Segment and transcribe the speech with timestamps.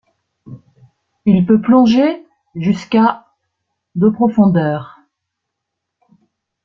[1.27, 3.27] Il peut plonger jusqu'à
[3.93, 4.97] de profondeur.